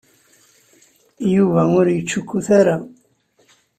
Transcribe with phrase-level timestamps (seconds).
[1.35, 2.75] Yuba ur yettcukkut ara.